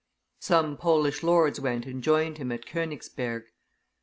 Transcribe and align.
Some 0.39 0.77
Polish 0.77 1.21
lords 1.21 1.59
went 1.59 1.85
and 1.85 2.01
joined 2.03 2.39
him 2.39 2.51
at 2.51 2.65
Konigsberg. 2.65 3.43